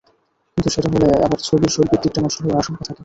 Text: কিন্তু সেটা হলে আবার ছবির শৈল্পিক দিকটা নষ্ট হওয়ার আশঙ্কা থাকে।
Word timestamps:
কিন্তু 0.51 0.69
সেটা 0.69 0.87
হলে 0.93 1.07
আবার 1.25 1.39
ছবির 1.47 1.71
শৈল্পিক 1.73 1.99
দিকটা 2.03 2.19
নষ্ট 2.21 2.37
হওয়ার 2.41 2.61
আশঙ্কা 2.61 2.83
থাকে। 2.87 2.99